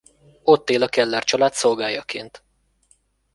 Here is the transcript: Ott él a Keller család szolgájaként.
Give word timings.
Ott 0.43 0.69
él 0.69 0.83
a 0.83 0.87
Keller 0.87 1.23
család 1.23 1.53
szolgájaként. 1.53 2.43